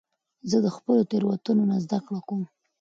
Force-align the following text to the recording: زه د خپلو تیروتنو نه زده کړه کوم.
زه 0.49 0.57
د 0.65 0.67
خپلو 0.75 1.01
تیروتنو 1.11 1.63
نه 1.71 1.77
زده 1.83 1.99
کړه 2.05 2.19
کوم. 2.27 2.41